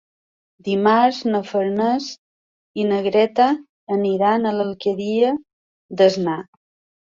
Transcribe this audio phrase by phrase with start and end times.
[0.69, 2.07] Dimarts na Farners
[2.81, 3.47] i na Greta
[3.99, 5.33] aniran a l'Alqueria
[6.01, 6.39] d'Asnar.